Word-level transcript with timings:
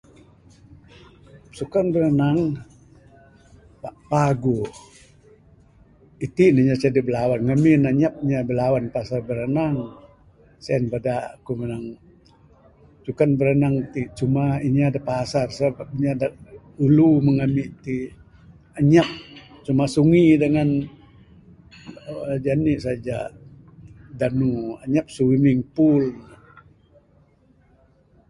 Sukan 1.57 1.87
ranang 1.99 2.39
pak 3.81 3.95
paguh, 4.09 4.67
itin 6.25 6.55
inya 6.61 6.75
ce 6.81 6.87
adeh 6.89 7.05
blawan 7.07 7.39
pak 7.39 7.45
ngamin 7.47 7.81
anyap 7.91 8.13
inya 8.23 8.41
blawan 8.51 8.85
pasal 8.95 9.19
biranang 9.27 9.75
sien 10.65 10.83
bada 10.91 11.15
ku 11.45 11.51
manang 11.59 11.85
sukan 13.05 13.31
biranang 13.39 13.75
ti 13.93 14.01
cuma 14.19 14.43
inya 14.67 14.85
da 14.95 15.01
pasar 15.09 15.47
inya 15.95 16.11
da 16.21 16.27
ulu 16.85 17.09
ami 17.45 17.63
ti 17.83 17.95
anyap 18.79 19.09
cuma 19.65 19.83
sungi 19.95 20.23
dangan 20.41 20.69
jani'k 22.45 22.79
saja. 22.85 23.19
Anyap 24.83 25.07
swimming 25.15 25.61
pool. 25.75 26.03